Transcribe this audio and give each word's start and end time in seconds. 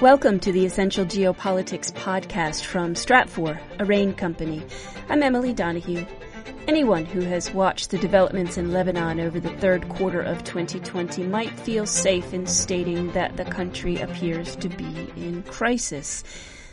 Welcome 0.00 0.38
to 0.40 0.52
the 0.52 0.64
Essential 0.64 1.04
Geopolitics 1.04 1.92
podcast 1.92 2.62
from 2.64 2.94
Stratfor, 2.94 3.58
a 3.80 3.84
RANE 3.84 4.14
company. 4.14 4.62
I'm 5.08 5.24
Emily 5.24 5.52
Donahue. 5.52 6.06
Anyone 6.68 7.04
who 7.04 7.22
has 7.22 7.52
watched 7.52 7.90
the 7.90 7.98
developments 7.98 8.56
in 8.56 8.72
Lebanon 8.72 9.18
over 9.18 9.40
the 9.40 9.50
third 9.56 9.88
quarter 9.88 10.20
of 10.20 10.44
2020 10.44 11.24
might 11.24 11.50
feel 11.50 11.84
safe 11.84 12.32
in 12.32 12.46
stating 12.46 13.10
that 13.10 13.36
the 13.36 13.44
country 13.46 14.00
appears 14.00 14.54
to 14.54 14.68
be 14.68 15.10
in 15.16 15.42
crisis. 15.42 16.22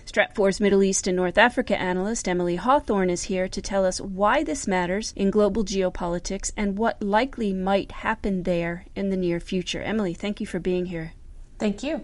Stratfor's 0.06 0.62
Middle 0.62 0.84
East 0.84 1.08
and 1.08 1.18
North 1.18 1.40
Africa 1.40 1.76
analyst 1.82 2.28
Emily 2.28 2.58
Hawthorne 2.58 3.10
is 3.10 3.24
here 3.24 3.48
to 3.48 3.60
tell 3.60 3.86
us 3.86 4.00
why 4.00 4.44
this 4.44 4.68
matters 4.68 5.14
in 5.16 5.32
global 5.32 5.66
geopolitics 5.66 6.52
and 6.56 6.78
what 6.78 7.02
likely 7.02 7.54
might 7.54 7.92
happen 7.92 8.44
there 8.44 8.86
in 8.96 9.10
the 9.10 9.18
near 9.18 9.40
future. 9.40 9.82
Emily, 9.82 10.14
thank 10.14 10.40
you 10.40 10.46
for 10.46 10.60
being 10.60 10.86
here. 10.86 11.14
Thank 11.58 11.82
you. 11.82 12.04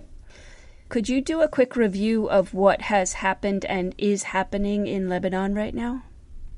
Could 0.91 1.07
you 1.07 1.21
do 1.21 1.39
a 1.39 1.47
quick 1.47 1.77
review 1.77 2.29
of 2.29 2.53
what 2.53 2.81
has 2.81 3.13
happened 3.13 3.63
and 3.63 3.95
is 3.97 4.23
happening 4.23 4.87
in 4.87 5.07
Lebanon 5.07 5.55
right 5.55 5.73
now? 5.73 6.03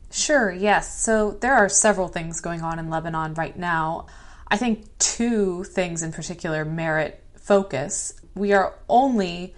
Sure, 0.10 0.52
yes. 0.52 1.00
So 1.00 1.38
there 1.40 1.54
are 1.54 1.70
several 1.70 2.08
things 2.08 2.42
going 2.42 2.62
on 2.62 2.80
in 2.80 2.90
Lebanon 2.90 3.36
right 3.36 3.56
now. 3.56 4.08
I 4.48 4.58
think 4.58 4.88
two 4.98 5.64
things 5.66 6.02
in 6.02 6.12
particular 6.12 6.66
merit 6.66 7.24
focus. 7.36 8.20
We 8.34 8.54
are 8.54 8.74
only 8.90 9.54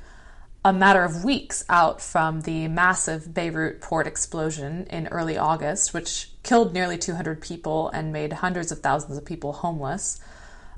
a 0.65 0.73
matter 0.73 1.05
of 1.05 1.23
weeks 1.23 1.63
out 1.69 2.01
from 2.01 2.41
the 2.41 2.67
massive 2.67 3.33
Beirut 3.33 3.79
port 3.79 4.07
explosion 4.07 4.87
in 4.89 5.07
early 5.07 5.37
August, 5.37 5.93
which 5.93 6.31
killed 6.43 6.73
nearly 6.73 6.97
200 6.97 7.39
people 7.39 7.87
and 7.91 8.11
made 8.11 8.33
hundreds 8.33 8.73
of 8.73 8.79
thousands 8.79 9.17
of 9.17 9.23
people 9.23 9.53
homeless. 9.53 10.19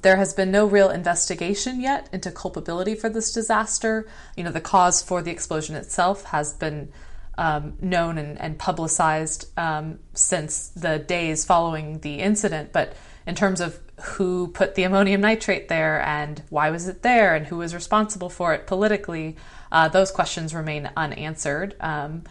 There 0.02 0.18
has 0.18 0.34
been 0.34 0.52
no 0.52 0.66
real 0.66 0.90
investigation 0.90 1.82
yet 1.82 2.10
into 2.12 2.32
culpability 2.32 2.96
for 2.96 3.10
this 3.10 3.32
disaster. 3.32 4.08
You 4.36 4.44
know, 4.44 4.52
the 4.52 4.62
cause 4.62 5.02
for 5.02 5.22
the 5.22 5.32
explosion 5.32 5.76
itself 5.76 6.26
has 6.26 6.54
been 6.54 6.92
um, 7.38 7.78
known 7.82 8.18
and, 8.18 8.40
and 8.40 8.58
publicized 8.58 9.48
um, 9.58 10.00
since 10.14 10.70
the 10.70 11.00
days 11.00 11.46
following 11.46 12.00
the 12.00 12.16
incident, 12.16 12.74
but 12.74 12.94
in 13.26 13.36
terms 13.36 13.62
of 13.62 13.80
who 14.02 14.48
put 14.48 14.76
the 14.76 14.84
ammonium 14.84 15.22
nitrate 15.22 15.68
there 15.68 16.02
and 16.02 16.44
why 16.50 16.70
was 16.70 16.88
it 16.88 17.02
there 17.02 17.36
and 17.36 17.48
who 17.48 17.58
was 17.58 17.74
responsible 17.74 18.30
for 18.30 18.54
it 18.54 18.68
politically, 18.68 19.36
uh, 19.72 19.88
those 19.88 20.12
questions 20.12 20.54
remain 20.54 20.90
unanswered. 20.96 21.76
Um, 21.80 22.24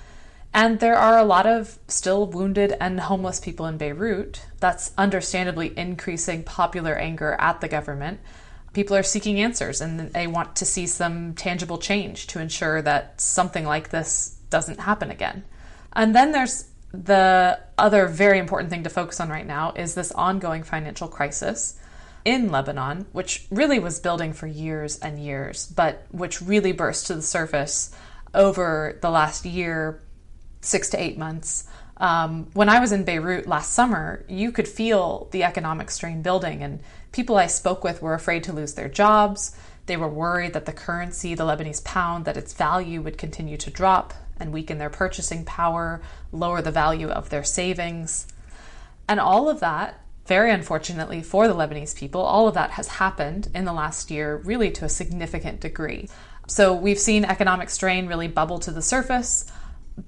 and 0.56 0.80
there 0.80 0.96
are 0.96 1.18
a 1.18 1.24
lot 1.24 1.46
of 1.46 1.78
still 1.86 2.26
wounded 2.26 2.74
and 2.80 2.98
homeless 2.98 3.38
people 3.38 3.66
in 3.66 3.76
Beirut. 3.76 4.40
That's 4.58 4.90
understandably 4.96 5.76
increasing 5.76 6.44
popular 6.44 6.94
anger 6.94 7.36
at 7.38 7.60
the 7.60 7.68
government. 7.68 8.20
People 8.72 8.96
are 8.96 9.02
seeking 9.02 9.38
answers 9.38 9.82
and 9.82 10.00
they 10.00 10.26
want 10.26 10.56
to 10.56 10.64
see 10.64 10.86
some 10.86 11.34
tangible 11.34 11.76
change 11.76 12.26
to 12.28 12.40
ensure 12.40 12.80
that 12.80 13.20
something 13.20 13.66
like 13.66 13.90
this 13.90 14.38
doesn't 14.48 14.80
happen 14.80 15.10
again. 15.10 15.44
And 15.92 16.14
then 16.14 16.32
there's 16.32 16.64
the 16.90 17.60
other 17.76 18.06
very 18.06 18.38
important 18.38 18.70
thing 18.70 18.84
to 18.84 18.90
focus 18.90 19.20
on 19.20 19.28
right 19.28 19.46
now 19.46 19.72
is 19.72 19.94
this 19.94 20.10
ongoing 20.12 20.62
financial 20.62 21.08
crisis 21.08 21.78
in 22.24 22.50
Lebanon, 22.50 23.04
which 23.12 23.46
really 23.50 23.78
was 23.78 24.00
building 24.00 24.32
for 24.32 24.46
years 24.46 24.98
and 25.00 25.22
years, 25.22 25.66
but 25.66 26.06
which 26.12 26.40
really 26.40 26.72
burst 26.72 27.08
to 27.08 27.14
the 27.14 27.20
surface 27.20 27.94
over 28.32 28.98
the 29.02 29.10
last 29.10 29.44
year 29.44 30.00
six 30.66 30.88
to 30.90 31.00
eight 31.00 31.16
months. 31.16 31.64
Um, 31.98 32.48
when 32.52 32.68
I 32.68 32.80
was 32.80 32.92
in 32.92 33.04
Beirut 33.04 33.46
last 33.46 33.72
summer, 33.72 34.24
you 34.28 34.52
could 34.52 34.68
feel 34.68 35.28
the 35.30 35.44
economic 35.44 35.90
strain 35.90 36.20
building, 36.20 36.62
and 36.62 36.80
people 37.12 37.36
I 37.36 37.46
spoke 37.46 37.82
with 37.82 38.02
were 38.02 38.14
afraid 38.14 38.44
to 38.44 38.52
lose 38.52 38.74
their 38.74 38.88
jobs. 38.88 39.56
They 39.86 39.96
were 39.96 40.08
worried 40.08 40.52
that 40.52 40.66
the 40.66 40.72
currency, 40.72 41.34
the 41.34 41.44
Lebanese 41.44 41.82
pound, 41.84 42.24
that 42.24 42.36
its 42.36 42.52
value 42.52 43.00
would 43.00 43.16
continue 43.16 43.56
to 43.56 43.70
drop 43.70 44.12
and 44.38 44.52
weaken 44.52 44.78
their 44.78 44.90
purchasing 44.90 45.44
power, 45.44 46.02
lower 46.32 46.60
the 46.60 46.70
value 46.70 47.08
of 47.08 47.30
their 47.30 47.44
savings. 47.44 48.26
And 49.08 49.18
all 49.18 49.48
of 49.48 49.60
that, 49.60 50.00
very 50.26 50.50
unfortunately 50.50 51.22
for 51.22 51.48
the 51.48 51.54
Lebanese 51.54 51.96
people, 51.96 52.20
all 52.20 52.48
of 52.48 52.54
that 52.54 52.72
has 52.72 52.88
happened 52.88 53.48
in 53.54 53.64
the 53.64 53.72
last 53.72 54.10
year, 54.10 54.36
really 54.44 54.70
to 54.72 54.84
a 54.84 54.88
significant 54.90 55.60
degree. 55.60 56.08
So 56.48 56.74
we've 56.74 56.98
seen 56.98 57.24
economic 57.24 57.70
strain 57.70 58.06
really 58.06 58.28
bubble 58.28 58.58
to 58.58 58.70
the 58.70 58.82
surface 58.82 59.50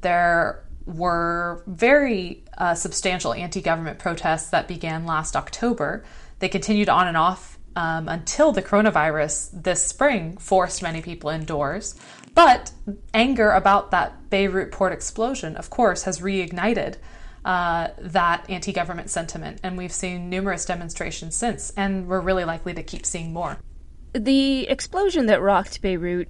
there 0.00 0.64
were 0.86 1.62
very 1.66 2.44
uh, 2.56 2.74
substantial 2.74 3.34
anti 3.34 3.60
government 3.60 3.98
protests 3.98 4.50
that 4.50 4.68
began 4.68 5.04
last 5.06 5.36
October. 5.36 6.04
They 6.38 6.48
continued 6.48 6.88
on 6.88 7.08
and 7.08 7.16
off 7.16 7.58
um, 7.76 8.08
until 8.08 8.52
the 8.52 8.62
coronavirus 8.62 9.62
this 9.62 9.84
spring 9.86 10.36
forced 10.38 10.82
many 10.82 11.02
people 11.02 11.30
indoors. 11.30 11.94
But 12.34 12.72
anger 13.12 13.50
about 13.50 13.90
that 13.90 14.30
Beirut 14.30 14.72
port 14.72 14.92
explosion, 14.92 15.56
of 15.56 15.70
course, 15.70 16.04
has 16.04 16.20
reignited 16.20 16.96
uh, 17.44 17.88
that 17.98 18.48
anti 18.48 18.72
government 18.72 19.10
sentiment. 19.10 19.60
And 19.62 19.76
we've 19.76 19.92
seen 19.92 20.28
numerous 20.30 20.64
demonstrations 20.64 21.36
since, 21.36 21.70
and 21.76 22.06
we're 22.06 22.20
really 22.20 22.44
likely 22.44 22.74
to 22.74 22.82
keep 22.82 23.04
seeing 23.04 23.32
more. 23.32 23.58
The 24.12 24.68
explosion 24.68 25.26
that 25.26 25.42
rocked 25.42 25.82
Beirut 25.82 26.28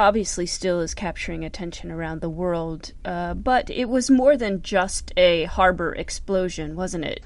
obviously 0.00 0.46
still 0.46 0.80
is 0.80 0.94
capturing 0.94 1.44
attention 1.44 1.90
around 1.90 2.20
the 2.20 2.30
world, 2.30 2.92
uh, 3.04 3.34
but 3.34 3.70
it 3.70 3.88
was 3.88 4.10
more 4.10 4.36
than 4.36 4.62
just 4.62 5.12
a 5.16 5.44
harbor 5.44 5.94
explosion, 5.94 6.74
wasn't 6.74 7.04
it? 7.04 7.22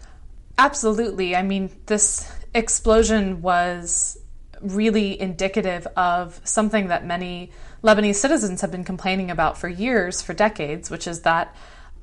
Absolutely. 0.58 1.34
I 1.34 1.42
mean, 1.42 1.70
this 1.86 2.30
explosion 2.54 3.42
was 3.42 4.18
really 4.60 5.20
indicative 5.20 5.86
of 5.96 6.40
something 6.44 6.88
that 6.88 7.06
many 7.06 7.50
Lebanese 7.82 8.16
citizens 8.16 8.60
have 8.60 8.70
been 8.70 8.84
complaining 8.84 9.30
about 9.30 9.56
for 9.56 9.68
years, 9.68 10.22
for 10.22 10.34
decades, 10.34 10.90
which 10.90 11.06
is 11.06 11.22
that 11.22 11.54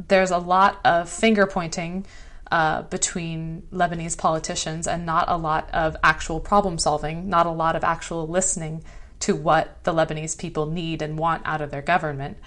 there's 0.07 0.31
a 0.31 0.37
lot 0.37 0.79
of 0.85 1.09
finger 1.09 1.45
pointing 1.47 2.05
uh, 2.51 2.83
between 2.83 3.63
Lebanese 3.71 4.17
politicians 4.17 4.87
and 4.87 5.05
not 5.05 5.25
a 5.27 5.37
lot 5.37 5.69
of 5.73 5.95
actual 6.03 6.39
problem 6.39 6.77
solving, 6.77 7.29
not 7.29 7.45
a 7.45 7.51
lot 7.51 7.75
of 7.75 7.83
actual 7.83 8.27
listening 8.27 8.83
to 9.21 9.35
what 9.35 9.83
the 9.83 9.93
Lebanese 9.93 10.37
people 10.37 10.65
need 10.65 11.01
and 11.01 11.17
want 11.17 11.43
out 11.45 11.61
of 11.61 11.71
their 11.71 11.81
government. 11.81 12.37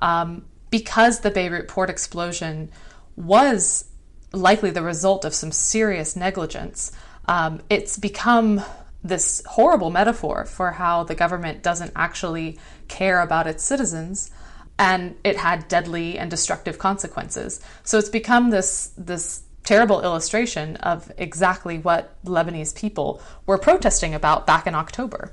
Um, 0.00 0.44
because 0.70 1.20
the 1.20 1.30
Beirut 1.30 1.68
port 1.68 1.90
explosion 1.90 2.70
was 3.16 3.84
likely 4.32 4.70
the 4.70 4.82
result 4.82 5.24
of 5.24 5.34
some 5.34 5.52
serious 5.52 6.16
negligence, 6.16 6.92
um, 7.26 7.60
it's 7.68 7.96
become 7.96 8.62
this 9.02 9.42
horrible 9.46 9.90
metaphor 9.90 10.44
for 10.44 10.72
how 10.72 11.04
the 11.04 11.14
government 11.14 11.62
doesn't 11.62 11.92
actually 11.96 12.58
care 12.88 13.20
about 13.20 13.46
its 13.46 13.64
citizens 13.64 14.30
and 14.78 15.14
it 15.24 15.36
had 15.36 15.68
deadly 15.68 16.18
and 16.18 16.30
destructive 16.30 16.78
consequences. 16.78 17.60
So 17.82 17.98
it's 17.98 18.08
become 18.08 18.50
this 18.50 18.92
this 18.96 19.42
terrible 19.62 20.02
illustration 20.02 20.76
of 20.76 21.12
exactly 21.18 21.78
what 21.78 22.16
Lebanese 22.24 22.74
people 22.74 23.20
were 23.44 23.58
protesting 23.58 24.14
about 24.14 24.46
back 24.46 24.66
in 24.66 24.74
October. 24.74 25.32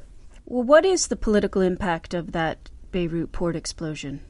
Well, 0.50 0.64
what 0.64 0.86
is 0.86 1.08
the 1.08 1.18
political 1.18 1.62
impact 1.62 2.14
of 2.14 2.32
that 2.32 2.70
Beirut 2.92 3.34
port 3.34 3.58
explosion? 3.58 4.22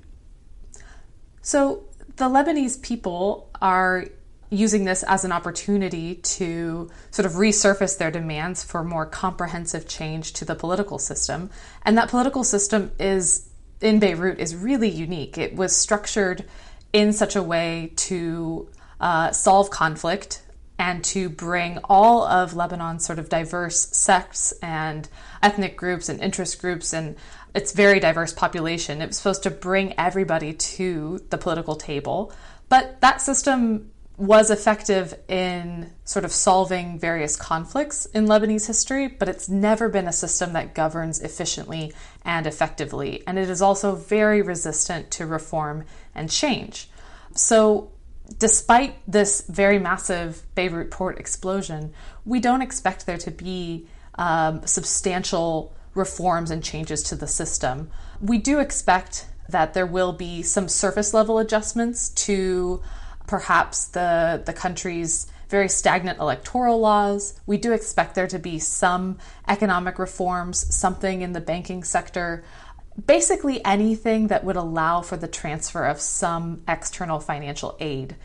So, 1.43 1.83
the 2.15 2.27
Lebanese 2.27 2.81
people 2.81 3.51
are 3.61 4.05
using 4.49 4.85
this 4.85 5.03
as 5.03 5.23
an 5.23 5.31
opportunity 5.31 6.15
to 6.15 6.89
sort 7.11 7.27
of 7.27 7.33
resurface 7.33 7.99
their 7.99 8.09
demands 8.09 8.63
for 8.63 8.83
more 8.83 9.05
comprehensive 9.05 9.87
change 9.87 10.33
to 10.33 10.45
the 10.45 10.55
political 10.55 10.97
system. 10.97 11.51
And 11.83 11.95
that 11.99 12.09
political 12.09 12.43
system 12.43 12.91
is 12.99 13.47
in 13.79 13.99
Beirut 13.99 14.39
is 14.39 14.55
really 14.55 14.89
unique. 14.89 15.37
It 15.37 15.55
was 15.55 15.75
structured 15.75 16.45
in 16.93 17.13
such 17.13 17.35
a 17.35 17.43
way 17.43 17.93
to 17.97 18.67
uh, 18.99 19.31
solve 19.33 19.69
conflict 19.69 20.41
and 20.79 21.03
to 21.03 21.29
bring 21.29 21.79
all 21.85 22.23
of 22.23 22.53
Lebanon's 22.53 23.05
sort 23.05 23.19
of 23.19 23.29
diverse 23.29 23.87
sects 23.95 24.51
and 24.61 25.09
ethnic 25.41 25.75
groups 25.75 26.09
and 26.09 26.21
interest 26.21 26.59
groups 26.61 26.93
and 26.93 27.15
its 27.55 27.71
very 27.71 27.99
diverse 27.99 28.33
population. 28.33 29.01
It 29.01 29.07
was 29.07 29.17
supposed 29.17 29.43
to 29.43 29.51
bring 29.51 29.95
everybody 29.97 30.53
to 30.53 31.25
the 31.29 31.37
political 31.37 31.75
table. 31.75 32.31
But 32.69 33.01
that 33.01 33.21
system 33.21 33.91
was 34.17 34.49
effective 34.49 35.13
in 35.27 35.91
sort 36.03 36.25
of 36.25 36.31
solving 36.31 36.97
various 36.97 37.35
conflicts 37.35 38.07
in 38.07 38.25
Lebanese 38.25 38.65
history, 38.65 39.07
but 39.07 39.29
it's 39.29 39.47
never 39.47 39.89
been 39.89 40.07
a 40.07 40.11
system 40.11 40.53
that 40.53 40.73
governs 40.73 41.21
efficiently 41.21 41.93
and 42.25 42.47
effectively. 42.47 43.23
And 43.27 43.37
it 43.37 43.49
is 43.49 43.61
also 43.61 43.95
very 43.95 44.41
resistant 44.41 45.11
to 45.11 45.27
reform 45.27 45.85
and 46.15 46.31
change. 46.31 46.89
So 47.35 47.91
despite 48.37 48.95
this 49.07 49.41
very 49.47 49.79
massive 49.79 50.43
Beirut 50.55 50.91
port 50.91 51.19
explosion, 51.19 51.93
we 52.25 52.39
don't 52.39 52.61
expect 52.61 53.05
there 53.05 53.17
to 53.17 53.31
be 53.31 53.87
um, 54.15 54.65
substantial 54.65 55.75
reforms 55.93 56.51
and 56.51 56.63
changes 56.63 57.03
to 57.03 57.15
the 57.15 57.27
system. 57.27 57.89
We 58.21 58.37
do 58.37 58.59
expect 58.59 59.27
that 59.49 59.73
there 59.73 59.85
will 59.85 60.13
be 60.13 60.43
some 60.43 60.67
surface 60.67 61.13
level 61.13 61.39
adjustments 61.39 62.09
to 62.09 62.81
perhaps 63.27 63.85
the, 63.85 64.41
the 64.45 64.53
country's 64.53 65.27
very 65.49 65.69
stagnant 65.69 66.19
electoral 66.19 66.79
laws. 66.79 67.39
We 67.45 67.57
do 67.57 67.71
expect 67.71 68.15
there 68.15 68.27
to 68.27 68.39
be 68.39 68.59
some 68.59 69.17
economic 69.47 69.97
reforms, 69.97 70.73
something 70.75 71.21
in 71.21 71.31
the 71.31 71.41
banking 71.41 71.83
sector. 71.83 72.43
Basically 73.05 73.63
anything 73.63 74.27
that 74.27 74.43
would 74.43 74.55
allow 74.55 75.01
for 75.01 75.17
the 75.17 75.27
transfer 75.27 75.85
of 75.85 76.01
some 76.01 76.63
external 76.67 77.19
financial 77.19 77.77
aid. 77.79 78.15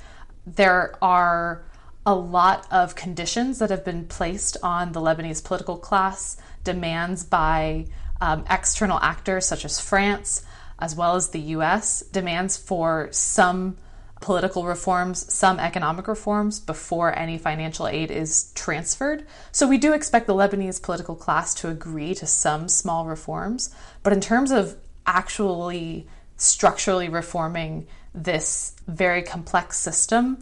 There 0.47 0.95
are 1.03 1.65
a 2.05 2.15
lot 2.15 2.67
of 2.71 2.95
conditions 2.95 3.59
that 3.59 3.71
have 3.71 3.85
been 3.85 4.07
placed 4.07 4.57
on 4.63 4.93
the 4.93 5.01
Lebanese 5.01 5.45
political 5.45 5.77
class, 5.77 6.37
demands 6.65 7.23
by 7.25 7.87
um, 8.21 8.45
external 8.51 8.99
actors 9.01 9.47
such 9.47 9.65
as 9.65 9.81
France, 9.81 10.45
as 10.79 10.97
well 10.97 11.15
as 11.15 11.29
the 11.29 11.41
US, 11.41 12.01
demands 12.01 12.57
for 12.57 13.09
some 13.13 13.77
political 14.23 14.65
reforms, 14.65 15.31
some 15.33 15.59
economic 15.61 16.09
reforms 16.09 16.61
before 16.61 17.17
any 17.19 17.37
financial 17.37 17.87
aid 17.87 18.11
is 18.11 18.53
transferred. 18.55 19.27
So 19.51 19.69
we 19.69 19.77
do 19.77 19.93
expect 19.93 20.27
the 20.27 20.35
Lebanese 20.35 20.83
political 20.83 21.15
class 21.15 21.53
to 21.57 21.69
agree 21.69 22.15
to 22.15 22.27
some 22.27 22.69
small 22.69 23.05
reforms. 23.05 23.75
But 24.03 24.15
in 24.15 24.21
terms 24.21 24.51
of 24.51 24.77
actually 25.07 26.07
structurally 26.37 27.09
reforming 27.09 27.87
this 28.15 28.75
very 28.87 29.23
complex 29.23 29.79
system, 29.79 30.39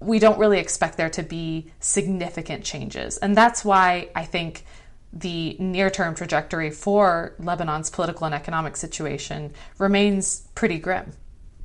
we 0.00 0.18
don't 0.18 0.38
really 0.38 0.58
expect 0.58 0.96
there 0.96 1.10
to 1.10 1.22
be 1.22 1.70
significant 1.80 2.64
changes. 2.64 3.18
And 3.18 3.36
that's 3.36 3.64
why 3.64 4.08
I 4.14 4.24
think 4.24 4.64
the 5.12 5.56
near 5.58 5.90
term 5.90 6.14
trajectory 6.14 6.70
for 6.70 7.34
Lebanon's 7.38 7.90
political 7.90 8.26
and 8.26 8.34
economic 8.34 8.76
situation 8.76 9.52
remains 9.78 10.46
pretty 10.54 10.78
grim. 10.78 11.12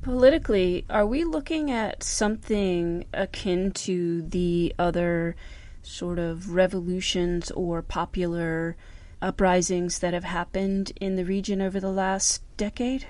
Politically, 0.02 0.86
are 0.88 1.04
we 1.04 1.24
looking 1.24 1.70
at 1.70 2.02
something 2.02 3.04
akin 3.12 3.70
to 3.72 4.22
the 4.22 4.74
other 4.78 5.36
sort 5.82 6.18
of 6.18 6.54
revolutions 6.54 7.50
or 7.50 7.82
popular 7.82 8.76
uprisings 9.20 9.98
that 9.98 10.14
have 10.14 10.24
happened 10.24 10.92
in 11.00 11.16
the 11.16 11.24
region 11.24 11.60
over 11.60 11.78
the 11.78 11.92
last 11.92 12.42
decade? 12.56 13.06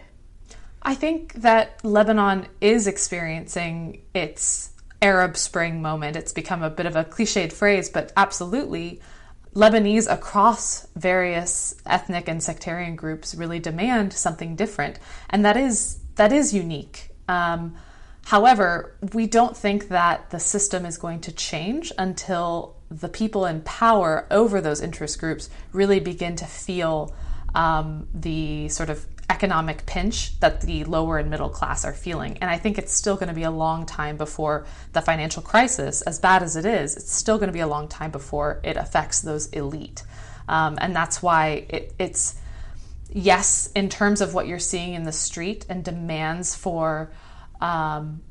I 0.83 0.95
think 0.95 1.35
that 1.35 1.85
Lebanon 1.85 2.47
is 2.61 2.89
experiencing 2.89 4.03
its 4.13 4.71
Arab 5.01 5.37
Spring 5.37 5.81
moment. 5.81 6.17
It's 6.17 6.33
become 6.33 6.63
a 6.65 6.71
bit 6.71 6.87
of 6.87 6.97
a 6.97 7.05
cliched 7.05 7.53
phrase, 7.53 7.89
but 7.89 8.13
absolutely, 8.17 9.01
Lebanese 9.55 10.13
across 10.13 10.89
various 10.97 11.81
ethnic 11.87 12.29
and 12.29 12.43
sectarian 12.43 12.97
groups 12.97 13.35
really 13.35 13.61
demand 13.61 14.13
something 14.13 14.57
different, 14.57 14.99
and 15.29 15.45
that 15.45 15.57
is 15.57 16.00
that 16.20 16.34
is 16.34 16.52
unique. 16.52 17.08
Um, 17.28 17.76
however, 18.26 18.94
we 19.14 19.26
don't 19.26 19.56
think 19.56 19.88
that 19.88 20.28
the 20.28 20.38
system 20.38 20.84
is 20.84 20.99
going 20.99 21.22
to 21.22 21.32
change 21.32 21.93
until 21.96 22.76
the 22.90 23.08
people 23.08 23.46
in 23.46 23.62
power 23.62 24.26
over 24.31 24.61
those 24.61 24.82
interest 24.82 25.19
groups 25.19 25.49
really 25.72 25.99
begin 25.99 26.37
to 26.37 26.44
feel 26.44 27.14
um, 27.55 28.06
the 28.12 28.69
sort 28.69 28.90
of 28.90 29.06
economic 29.31 29.87
pinch 29.87 30.38
that 30.40 30.61
the 30.61 30.84
lower 30.84 31.17
and 31.17 31.31
middle 31.31 31.49
class 31.49 31.87
are 31.87 31.94
feeling. 31.94 32.37
And 32.43 32.50
I 32.50 32.58
think 32.58 32.76
it's 32.76 32.93
still 32.93 33.14
going 33.14 33.31
to 33.31 33.34
be 33.34 33.44
a 33.44 33.50
long 33.50 33.87
time 33.87 34.19
before 34.19 34.67
the 34.93 35.00
financial 35.00 35.43
crisis, 35.43 36.02
as 36.02 36.19
bad 36.19 36.43
as 36.43 36.55
it 36.55 36.67
is, 36.67 36.96
it's 36.96 37.14
still 37.14 37.38
going 37.38 37.49
to 37.49 37.58
be 37.61 37.61
a 37.61 37.67
long 37.67 37.88
time 37.88 38.11
before 38.11 38.61
it 38.62 38.76
affects 38.76 39.22
those 39.22 39.46
elite. 39.52 40.02
Um, 40.50 40.76
and 40.82 40.94
that's 40.94 41.22
why 41.22 41.64
it, 41.70 41.94
it's, 41.99 42.34
yes, 43.12 43.71
in 43.75 43.89
terms 43.89 44.21
of 44.21 44.35
what 44.35 44.47
you're 44.47 44.59
seeing 44.59 44.95
in 44.95 45.05
the 45.05 45.12
street 45.12 45.67
and 45.69 45.85
demands 45.85 46.55
for 46.55 47.12
um, 47.61 48.23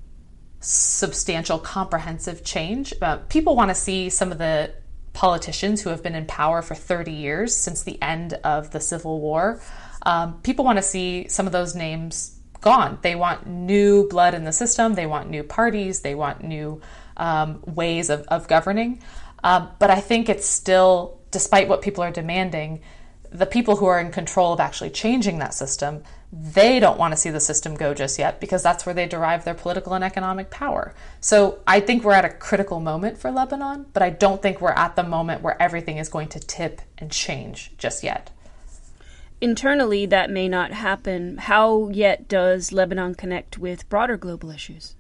substantial, 0.60 1.60
comprehensive 1.60 2.44
change, 2.44 2.94
uh, 3.02 3.18
people 3.30 3.56
want 3.56 3.70
to 3.70 3.76
see 3.76 4.10
some 4.10 4.32
of 4.32 4.38
the 4.38 4.74
politicians 5.14 5.82
who 5.82 5.90
have 5.90 6.04
been 6.04 6.16
in 6.16 6.26
power 6.26 6.62
for 6.62 6.76
30 6.76 7.12
years 7.12 7.56
since 7.56 7.84
the 7.84 8.02
end 8.02 8.34
of 8.44 8.72
the 8.72 8.80
Civil 8.80 9.20
War 9.20 9.60
um, 10.04 10.40
people 10.42 10.66
want 10.66 10.78
to 10.78 10.84
see 10.84 11.28
some 11.28 11.46
of 11.46 11.52
those 11.52 11.76
names 11.76 12.40
gone. 12.62 13.00
They 13.02 13.16
want 13.16 13.48
new 13.48 14.08
blood 14.08 14.34
in 14.34 14.44
the 14.44 14.52
system. 14.52 14.96
They 14.96 15.06
want 15.06 15.30
new 15.30 15.44
parties. 15.44 16.02
They 16.02 16.16
want 16.16 16.44
new 16.44 16.82
um, 17.18 17.62
ways 17.66 18.10
of, 18.10 18.22
of 18.28 18.48
governing. 18.48 19.02
Um, 19.44 19.70
but 19.80 19.90
I 19.90 20.00
think 20.02 20.30
it's 20.30 20.48
still, 20.48 21.20
despite 21.32 21.68
what 21.68 21.82
people 21.82 22.04
are 22.04 22.12
demanding, 22.12 22.82
the 23.32 23.46
people 23.46 23.78
who 23.78 23.86
are 23.86 24.00
in 24.00 24.12
control 24.12 24.54
of 24.54 24.60
actually 24.60 24.90
changing 24.90 25.40
that 25.40 25.54
system, 25.54 26.04
they 26.32 26.80
don't 26.80 26.98
want 26.98 27.12
to 27.14 27.18
see 27.18 27.30
the 27.30 27.40
system 27.40 27.76
go 27.76 27.94
just 27.94 28.20
yet 28.20 28.40
because 28.40 28.62
that's 28.62 28.86
where 28.86 28.94
they 28.96 29.08
derive 29.08 29.46
their 29.46 29.54
political 29.54 29.94
and 29.94 30.04
economic 30.04 30.50
power. 30.50 30.94
So 31.20 31.60
I 31.66 31.80
think 31.80 32.04
we're 32.04 32.14
at 32.14 32.26
a 32.26 32.30
critical 32.30 32.80
moment 32.80 33.18
for 33.18 33.32
Lebanon, 33.32 33.88
but 33.94 34.04
I 34.04 34.10
don't 34.10 34.42
think 34.42 34.62
we're 34.62 34.72
at 34.72 34.96
the 34.96 35.04
moment 35.04 35.42
where 35.42 35.62
everything 35.62 35.98
is 35.98 36.10
going 36.10 36.30
to 36.30 36.40
tip 36.40 36.82
and 36.98 37.12
change 37.12 37.74
just 37.78 38.04
yet 38.04 38.32
internally 39.42 40.06
that 40.06 40.30
may 40.30 40.48
not 40.48 40.72
happen. 40.72 41.38
How 41.38 41.90
yet 41.90 42.28
does 42.28 42.72
Lebanon 42.72 43.16
connect 43.16 43.58
with 43.58 43.88
broader 43.90 44.18
global 44.18 44.52
issues? 44.52 44.96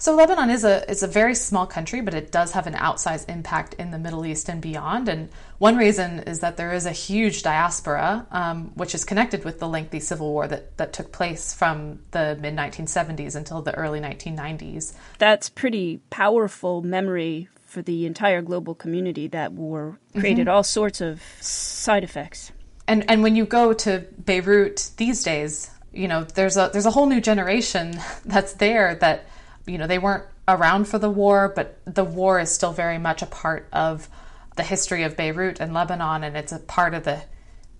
So 0.00 0.14
Lebanon 0.14 0.48
is 0.48 0.62
a 0.62 0.88
is 0.88 1.02
a 1.02 1.08
very 1.08 1.34
small 1.34 1.66
country, 1.66 2.00
but 2.00 2.14
it 2.14 2.30
does 2.30 2.52
have 2.52 2.68
an 2.68 2.74
outsized 2.74 3.28
impact 3.28 3.74
in 3.74 3.90
the 3.90 3.98
Middle 3.98 4.24
East 4.24 4.48
and 4.48 4.62
beyond. 4.62 5.08
And 5.08 5.28
one 5.58 5.76
reason 5.76 6.20
is 6.20 6.38
that 6.40 6.56
there 6.56 6.72
is 6.72 6.86
a 6.86 6.92
huge 6.92 7.42
diaspora, 7.42 8.26
um, 8.30 8.70
which 8.76 8.94
is 8.94 9.04
connected 9.04 9.44
with 9.44 9.58
the 9.58 9.68
lengthy 9.68 9.98
civil 9.98 10.32
war 10.32 10.46
that 10.46 10.76
that 10.76 10.92
took 10.92 11.10
place 11.10 11.52
from 11.52 11.98
the 12.12 12.38
mid 12.40 12.54
1970s 12.54 13.34
until 13.34 13.60
the 13.60 13.74
early 13.74 14.00
1990s. 14.00 14.94
That's 15.18 15.48
pretty 15.48 16.00
powerful 16.10 16.80
memory 16.82 17.48
for 17.66 17.82
the 17.82 18.06
entire 18.06 18.40
global 18.40 18.76
community. 18.76 19.26
That 19.26 19.52
war 19.52 19.98
created 20.12 20.46
mm-hmm. 20.46 20.54
all 20.54 20.62
sorts 20.62 21.00
of 21.00 21.20
side 21.40 22.04
effects 22.04 22.52
and 22.88 23.08
and 23.08 23.22
when 23.22 23.36
you 23.36 23.44
go 23.44 23.72
to 23.74 24.04
Beirut 24.24 24.90
these 24.96 25.22
days, 25.22 25.70
you 25.92 26.08
know, 26.08 26.24
there's 26.24 26.56
a 26.56 26.70
there's 26.72 26.86
a 26.86 26.90
whole 26.90 27.06
new 27.06 27.20
generation 27.20 28.00
that's 28.24 28.54
there 28.54 28.96
that 28.96 29.26
you 29.68 29.78
know, 29.78 29.86
they 29.86 29.98
weren't 29.98 30.24
around 30.46 30.86
for 30.86 30.98
the 30.98 31.10
war, 31.10 31.52
but 31.54 31.78
the 31.84 32.04
war 32.04 32.40
is 32.40 32.50
still 32.50 32.72
very 32.72 32.98
much 32.98 33.22
a 33.22 33.26
part 33.26 33.68
of 33.72 34.08
the 34.56 34.62
history 34.62 35.04
of 35.04 35.16
Beirut 35.16 35.60
and 35.60 35.72
Lebanon 35.72 36.24
and 36.24 36.36
it's 36.36 36.52
a 36.52 36.58
part 36.58 36.94
of 36.94 37.04
the 37.04 37.22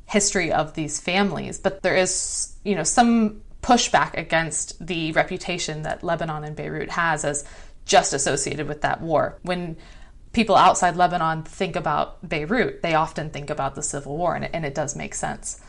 history 0.06 0.52
of 0.52 0.74
these 0.74 1.00
families. 1.00 1.58
But 1.58 1.82
there 1.82 1.96
is, 1.96 2.54
you 2.64 2.74
know, 2.74 2.84
some 2.84 3.42
pushback 3.62 4.16
against 4.16 4.84
the 4.84 5.12
reputation 5.12 5.82
that 5.82 6.02
Lebanon 6.02 6.44
and 6.44 6.56
Beirut 6.56 6.90
has 6.90 7.24
as 7.24 7.44
just 7.84 8.12
associated 8.12 8.68
with 8.68 8.82
that 8.82 9.00
war. 9.00 9.38
When 9.42 9.76
people 10.32 10.54
outside 10.54 10.96
Lebanon 10.96 11.42
think 11.42 11.74
about 11.74 12.26
Beirut, 12.26 12.82
they 12.82 12.94
often 12.94 13.30
think 13.30 13.50
about 13.50 13.74
the 13.74 13.82
civil 13.82 14.16
war, 14.16 14.34
and 14.34 14.44
it, 14.44 14.50
and 14.54 14.64
it 14.64 14.74
does 14.74 14.94
make 14.94 15.14
sense. 15.14 15.60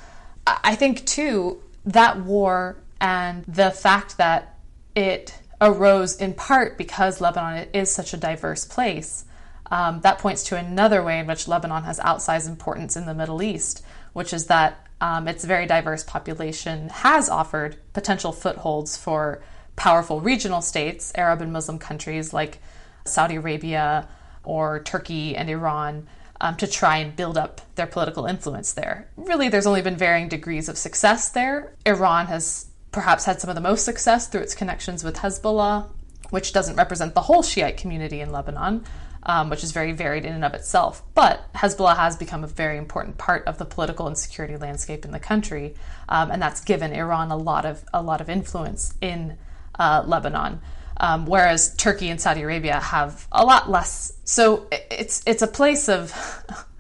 I 0.46 0.76
think, 0.76 1.06
too, 1.06 1.62
that 1.86 2.20
war 2.22 2.78
and 3.02 3.44
the 3.46 3.72
fact 3.72 4.18
that 4.18 4.58
it 4.96 5.34
arose 5.62 6.16
in 6.16 6.34
part 6.34 6.78
because 6.78 7.22
Lebanon 7.22 7.68
is 7.74 7.92
such 7.92 8.14
a 8.14 8.18
diverse 8.18 8.66
place, 8.66 9.26
um, 9.72 10.02
that 10.02 10.20
points 10.20 10.44
to 10.46 10.58
another 10.58 11.04
way 11.04 11.20
in 11.20 11.28
which 11.28 11.48
Lebanon 11.48 11.84
has 11.84 12.00
outsized 12.00 12.48
importance 12.48 12.96
in 12.96 13.06
the 13.06 13.14
Middle 13.14 13.42
East, 13.42 13.84
which 14.14 14.34
is 14.34 14.48
that 14.48 14.88
um, 15.02 15.28
its 15.28 15.46
very 15.46 15.66
diverse 15.66 16.04
population 16.04 16.90
has 16.90 17.30
offered 17.30 17.78
potential 17.94 18.32
footholds 18.32 18.98
for 18.98 19.42
powerful 19.76 20.20
regional 20.20 20.62
states, 20.62 21.12
Arab 21.16 21.42
and 21.42 21.54
Muslim 21.54 21.80
countries 21.80 22.34
like 22.34 22.60
Saudi 23.06 23.36
Arabia, 23.36 24.08
or 24.44 24.82
Turkey 24.82 25.36
and 25.36 25.50
Iran 25.50 26.08
um, 26.42 26.56
to 26.58 26.68
try 26.68 26.98
and 26.98 27.16
build 27.16 27.38
up 27.38 27.62
their 27.76 27.88
political 27.88 28.26
influence 28.26 28.74
there. 28.74 29.08
Really, 29.16 29.50
there's 29.50 29.68
only 29.68 29.82
been 29.82 29.98
varying 29.98 30.30
degrees 30.30 30.70
of 30.70 30.78
success 30.78 31.30
there. 31.30 31.74
Iran 31.86 32.28
has 32.28 32.69
perhaps 32.92 33.26
had 33.26 33.40
some 33.40 33.50
of 33.50 33.56
the 33.56 33.62
most 33.62 33.86
success 33.86 34.28
through 34.28 34.42
its 34.42 34.56
connections 34.56 35.04
with 35.04 35.18
Hezbollah, 35.18 35.90
which 36.30 36.54
doesn't 36.54 36.76
represent 36.76 37.14
the 37.14 37.22
whole 37.22 37.44
Shiite 37.44 37.78
community 37.78 38.22
in 38.22 38.32
Lebanon. 38.32 38.84
Um, 39.22 39.50
which 39.50 39.66
is 39.66 39.74
very 39.74 39.92
varied 39.92 40.24
in 40.24 40.32
and 40.32 40.46
of 40.46 40.54
itself. 40.54 41.04
But 41.14 41.42
Hezbollah 41.54 41.98
has 41.98 42.16
become 42.16 42.46
a 42.46 42.48
very 42.48 42.78
important 42.78 43.18
part 43.18 43.46
of 43.48 43.58
the 43.58 43.66
political 43.66 44.08
and 44.08 44.18
security 44.18 44.56
landscape 44.56 45.04
in 45.04 45.12
the 45.12 45.20
country, 45.20 45.76
um, 46.08 46.32
and 46.32 46.42
that's 46.42 46.62
given 46.62 46.94
Iran 46.94 47.30
a 47.30 47.36
lot 47.36 47.66
of 47.66 47.84
a 47.94 48.02
lot 48.02 48.22
of 48.22 48.30
influence 48.30 48.94
in 49.02 49.38
uh, 49.78 50.04
Lebanon 50.08 50.62
um, 51.00 51.26
whereas 51.26 51.74
Turkey 51.76 52.10
and 52.10 52.20
Saudi 52.20 52.42
Arabia 52.42 52.80
have 52.80 53.28
a 53.32 53.44
lot 53.46 53.70
less. 53.70 54.14
So 54.26 54.68
it's 54.72 55.24
it's 55.26 55.42
a 55.42 55.48
place 55.48 55.88
of 55.88 56.14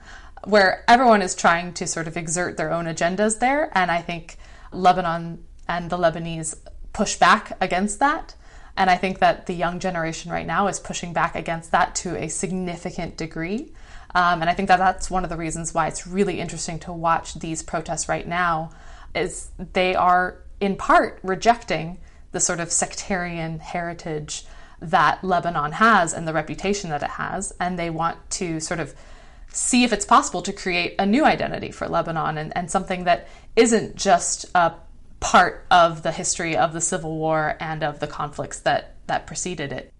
where 0.43 0.83
everyone 0.87 1.21
is 1.21 1.35
trying 1.35 1.73
to 1.75 1.87
sort 1.87 2.07
of 2.07 2.17
exert 2.17 2.57
their 2.57 2.71
own 2.71 2.85
agendas 2.85 3.39
there, 3.39 3.71
and 3.73 3.89
I 3.89 4.01
think 4.01 4.37
Lebanon 4.71 5.45
and 5.69 5.89
the 5.89 5.97
Lebanese 5.97 6.57
push 6.91 7.15
back 7.15 7.55
against 7.61 7.99
that. 7.99 8.35
And 8.75 8.89
I 8.89 8.97
think 8.97 9.19
that 9.19 9.45
the 9.45 9.53
young 9.53 9.79
generation 9.79 10.31
right 10.31 10.47
now 10.47 10.67
is 10.67 10.79
pushing 10.79 11.13
back 11.13 11.35
against 11.35 11.71
that 11.71 11.95
to 11.95 12.17
a 12.17 12.27
significant 12.27 13.15
degree. 13.15 13.71
Um, 14.15 14.41
and 14.41 14.49
I 14.49 14.53
think 14.53 14.67
that 14.67 14.79
that's 14.79 15.11
one 15.11 15.23
of 15.23 15.29
the 15.29 15.37
reasons 15.37 15.73
why 15.73 15.87
it's 15.87 16.07
really 16.07 16.39
interesting 16.39 16.79
to 16.79 16.91
watch 16.91 17.35
these 17.35 17.61
protests 17.61 18.09
right 18.09 18.27
now 18.27 18.71
is 19.13 19.51
they 19.73 19.95
are 19.95 20.43
in 20.59 20.75
part 20.75 21.19
rejecting 21.23 21.99
the 22.31 22.39
sort 22.39 22.59
of 22.59 22.71
sectarian 22.71 23.59
heritage 23.59 24.45
that 24.81 25.23
Lebanon 25.23 25.73
has 25.73 26.13
and 26.13 26.27
the 26.27 26.33
reputation 26.33 26.89
that 26.89 27.03
it 27.03 27.09
has, 27.11 27.53
and 27.59 27.77
they 27.77 27.89
want 27.89 28.17
to 28.31 28.59
sort 28.59 28.79
of 28.79 28.95
see 29.51 29.83
if 29.83 29.91
it's 29.91 30.05
possible 30.05 30.41
to 30.41 30.53
create 30.53 30.95
a 30.97 31.05
new 31.05 31.25
identity 31.25 31.69
for 31.71 31.87
Lebanon 31.87 32.37
and, 32.37 32.55
and 32.55 32.71
something 32.71 33.03
that 33.03 33.27
isn't 33.55 33.95
just 33.95 34.45
a 34.55 34.73
part 35.19 35.65
of 35.69 36.03
the 36.03 36.11
history 36.11 36.55
of 36.55 36.73
the 36.73 36.81
Civil 36.81 37.17
War 37.17 37.55
and 37.59 37.83
of 37.83 37.99
the 37.99 38.07
conflicts 38.07 38.59
that, 38.61 38.95
that 39.07 39.27
preceded 39.27 39.71
it. 39.71 39.93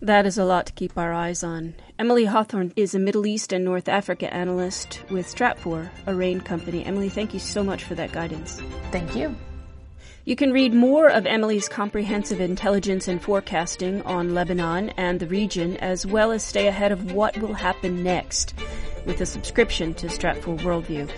That 0.00 0.26
is 0.26 0.36
a 0.36 0.44
lot 0.44 0.66
to 0.66 0.72
keep 0.72 0.98
our 0.98 1.12
eyes 1.12 1.44
on. 1.44 1.74
Emily 1.96 2.24
Hawthorne 2.24 2.72
is 2.74 2.92
a 2.92 2.98
Middle 2.98 3.24
East 3.24 3.52
and 3.52 3.64
North 3.64 3.88
Africa 3.88 4.32
analyst 4.34 5.00
with 5.10 5.32
Stratfor, 5.32 5.90
a 6.06 6.14
RANE 6.14 6.40
company. 6.40 6.84
Emily, 6.84 7.08
thank 7.08 7.32
you 7.32 7.38
so 7.38 7.62
much 7.62 7.84
for 7.84 7.94
that 7.94 8.10
guidance. 8.10 8.60
Thank 8.90 9.14
you. 9.14 9.36
You 10.24 10.36
can 10.36 10.52
read 10.52 10.74
more 10.74 11.08
of 11.08 11.26
Emily's 11.26 11.68
comprehensive 11.68 12.40
intelligence 12.40 13.08
and 13.08 13.22
forecasting 13.22 14.02
on 14.02 14.34
Lebanon 14.34 14.90
and 14.90 15.18
the 15.18 15.26
region, 15.26 15.76
as 15.78 16.04
well 16.04 16.32
as 16.32 16.44
stay 16.44 16.66
ahead 16.66 16.92
of 16.92 17.12
what 17.12 17.36
will 17.38 17.54
happen 17.54 18.02
next 18.02 18.54
with 19.04 19.20
a 19.20 19.26
subscription 19.26 19.94
to 19.94 20.06
Stratfor 20.06 20.58
Worldview. 20.60 21.10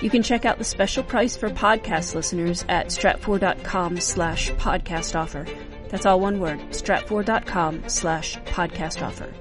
You 0.00 0.08
can 0.10 0.22
check 0.22 0.44
out 0.44 0.58
the 0.58 0.64
special 0.64 1.02
price 1.02 1.36
for 1.36 1.50
podcast 1.50 2.14
listeners 2.14 2.64
at 2.68 2.86
stratfor.com 2.86 4.00
slash 4.00 4.50
podcast 4.52 5.14
offer. 5.18 5.46
That's 5.88 6.06
all 6.06 6.20
one 6.20 6.40
word, 6.40 6.60
stratfor.com 6.70 7.88
slash 7.88 8.38
podcast 8.44 9.02
offer. 9.06 9.32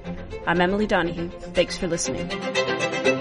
I'm 0.46 0.60
Emily 0.60 0.88
Donahue. 0.88 1.30
Thanks 1.54 1.78
for 1.78 1.88
listening. 1.88 3.19